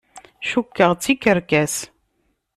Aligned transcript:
Cukkeɣ 0.49 0.91
d 0.93 0.99
tikerkas. 1.03 1.75